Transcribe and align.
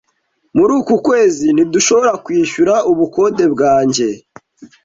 Muri 0.57 0.71
uku 0.79 0.93
kwezi, 1.05 1.45
ntidushoborakwishyura 1.51 2.75
ubukode 2.91 3.43
bwanjye. 3.53 4.07